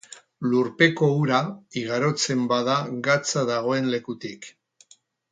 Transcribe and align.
Lurpeko 0.51 1.09
ura 1.25 1.41
igarotzen 1.81 2.41
bada 2.53 2.77
gatza 3.09 3.43
dagoen 3.53 3.91
lekutik 3.97 4.49